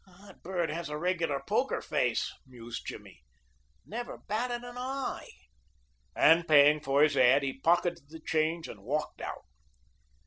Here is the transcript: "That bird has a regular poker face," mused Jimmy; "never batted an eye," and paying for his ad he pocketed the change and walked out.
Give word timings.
"That 0.23 0.41
bird 0.41 0.71
has 0.71 0.89
a 0.89 0.97
regular 0.97 1.43
poker 1.47 1.79
face," 1.79 2.33
mused 2.47 2.87
Jimmy; 2.87 3.21
"never 3.85 4.17
batted 4.17 4.63
an 4.63 4.75
eye," 4.75 5.29
and 6.15 6.47
paying 6.47 6.79
for 6.79 7.03
his 7.03 7.15
ad 7.15 7.43
he 7.43 7.59
pocketed 7.59 8.09
the 8.09 8.19
change 8.19 8.67
and 8.67 8.81
walked 8.81 9.21
out. 9.21 9.45